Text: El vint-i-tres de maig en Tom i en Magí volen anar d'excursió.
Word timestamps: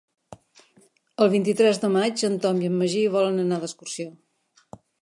El 1.25 1.29
vint-i-tres 1.35 1.81
de 1.85 1.91
maig 1.99 2.25
en 2.31 2.41
Tom 2.47 2.65
i 2.65 2.73
en 2.73 2.81
Magí 2.81 3.07
volen 3.19 3.43
anar 3.47 3.63
d'excursió. 3.67 4.13